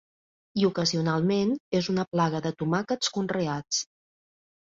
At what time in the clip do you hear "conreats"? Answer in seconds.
3.19-3.85